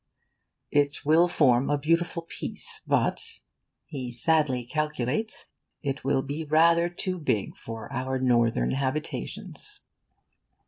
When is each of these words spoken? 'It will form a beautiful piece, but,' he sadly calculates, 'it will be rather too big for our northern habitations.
'It 0.71 1.05
will 1.05 1.27
form 1.27 1.69
a 1.69 1.77
beautiful 1.77 2.23
piece, 2.23 2.81
but,' 2.87 3.41
he 3.85 4.11
sadly 4.11 4.65
calculates, 4.65 5.45
'it 5.83 6.03
will 6.03 6.23
be 6.23 6.43
rather 6.43 6.89
too 6.89 7.19
big 7.19 7.55
for 7.55 7.87
our 7.93 8.17
northern 8.17 8.71
habitations. 8.71 9.81